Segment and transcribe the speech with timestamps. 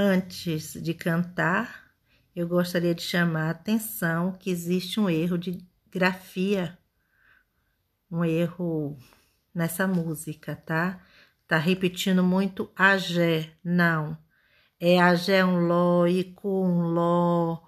[0.00, 1.90] Antes de cantar,
[2.32, 5.58] eu gostaria de chamar a atenção que existe um erro de
[5.90, 6.78] grafia,
[8.08, 8.96] um erro
[9.52, 11.00] nessa música, tá?
[11.48, 14.16] Tá repetindo muito agé, não.
[14.78, 17.58] É agé um ló, icu um ló,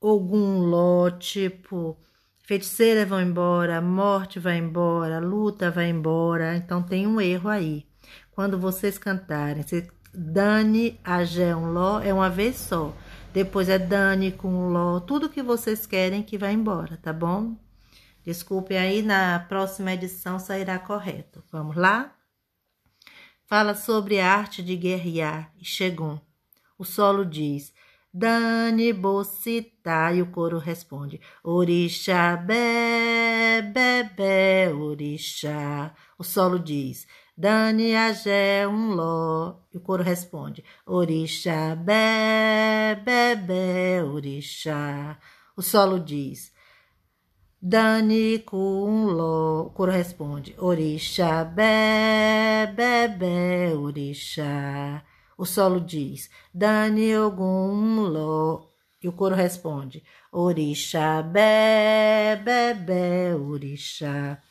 [0.00, 2.00] algum ló, tipo,
[2.38, 7.84] feiticeira vão embora, morte vai embora, luta vai embora, então tem um erro aí.
[8.30, 12.94] Quando vocês cantarem, você Dani, Agé, um Ló, é uma vez só.
[13.32, 17.56] Depois é Dani com Ló, tudo que vocês querem que vai embora, tá bom?
[18.24, 21.42] Desculpe aí, na próxima edição sairá correto.
[21.50, 22.14] Vamos lá?
[23.46, 25.64] Fala sobre a arte de guerrear e.
[26.78, 27.72] O solo diz:
[28.12, 33.62] Dani Bocita, e o coro responde: Orixá, bé,
[34.16, 35.94] bé, orixá.
[36.18, 37.06] O solo diz:
[37.40, 39.60] Dani Agé um ló.
[39.72, 45.18] E o coro responde: Orixá, bé, bé, bé, orixá.
[45.56, 46.52] O solo diz:
[47.58, 49.62] Dani com um ló.
[49.62, 55.02] O coro responde: Orixá, bé, bé, bé, orixá.
[55.38, 58.68] O solo diz: Dani ogum ló.
[59.02, 64.42] E o coro responde: Orixá, bé, bé, bé, orixá.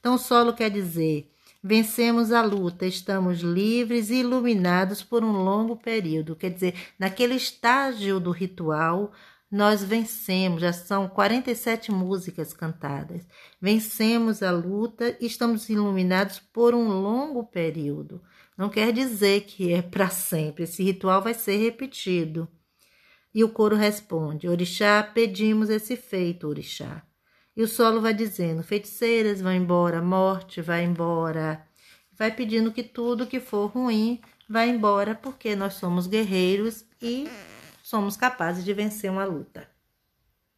[0.00, 1.30] Então o solo quer dizer
[1.62, 6.36] Vencemos a luta, estamos livres e iluminados por um longo período.
[6.36, 9.12] Quer dizer, naquele estágio do ritual,
[9.50, 13.26] nós vencemos, já são 47 músicas cantadas.
[13.60, 18.22] Vencemos a luta e estamos iluminados por um longo período.
[18.56, 22.48] Não quer dizer que é para sempre, esse ritual vai ser repetido.
[23.34, 27.07] E o coro responde: Orixá, pedimos esse feito, Orixá.
[27.58, 31.66] E o solo vai dizendo: feiticeiras vão embora, morte vai embora.
[32.16, 37.28] Vai pedindo que tudo que for ruim vá embora, porque nós somos guerreiros e
[37.82, 39.68] somos capazes de vencer uma luta.